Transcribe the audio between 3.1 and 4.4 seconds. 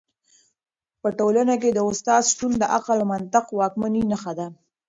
منطق د واکمنۍ نښه